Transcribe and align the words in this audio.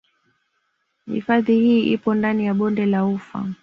Hifadhi 1.05 1.59
hii 1.59 1.91
ipo 1.93 2.13
ndani 2.13 2.45
ya 2.45 2.53
Bonde 2.53 2.85
la 2.85 3.05
Ufa 3.05 3.45